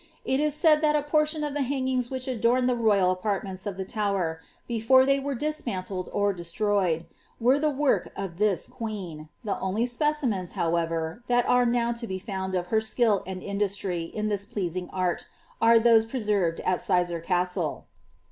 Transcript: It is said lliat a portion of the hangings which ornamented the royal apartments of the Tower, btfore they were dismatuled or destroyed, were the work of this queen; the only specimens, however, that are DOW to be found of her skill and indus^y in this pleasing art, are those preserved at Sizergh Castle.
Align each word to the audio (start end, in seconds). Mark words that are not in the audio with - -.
It 0.25 0.39
is 0.39 0.55
said 0.55 0.81
lliat 0.81 0.97
a 0.97 1.03
portion 1.03 1.43
of 1.43 1.53
the 1.53 1.61
hangings 1.61 2.09
which 2.09 2.27
ornamented 2.27 2.67
the 2.69 2.75
royal 2.75 3.11
apartments 3.11 3.67
of 3.67 3.77
the 3.77 3.85
Tower, 3.85 4.41
btfore 4.67 5.05
they 5.05 5.19
were 5.19 5.35
dismatuled 5.35 6.09
or 6.11 6.33
destroyed, 6.33 7.05
were 7.39 7.59
the 7.59 7.69
work 7.69 8.11
of 8.15 8.37
this 8.39 8.67
queen; 8.67 9.29
the 9.43 9.59
only 9.59 9.85
specimens, 9.85 10.53
however, 10.53 11.21
that 11.27 11.45
are 11.45 11.67
DOW 11.67 11.91
to 11.91 12.07
be 12.07 12.17
found 12.17 12.55
of 12.55 12.69
her 12.73 12.81
skill 12.81 13.21
and 13.27 13.43
indus^y 13.43 14.11
in 14.11 14.27
this 14.27 14.43
pleasing 14.43 14.89
art, 14.91 15.27
are 15.61 15.77
those 15.77 16.07
preserved 16.07 16.61
at 16.61 16.79
Sizergh 16.79 17.23
Castle. 17.23 17.85